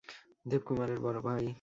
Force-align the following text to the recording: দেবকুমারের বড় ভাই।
দেবকুমারের 0.45 0.99
বড় 0.99 1.19
ভাই। 1.21 1.45